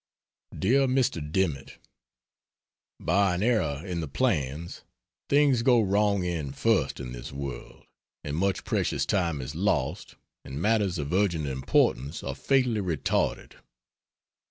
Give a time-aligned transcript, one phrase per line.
[0.57, 1.31] DEAR MR.
[1.31, 1.77] DIMMITT,
[2.99, 4.81] By an error in the plans,
[5.29, 7.85] things go wrong end first in this world,
[8.23, 13.57] and much precious time is lost and matters of urgent importance are fatally retarded.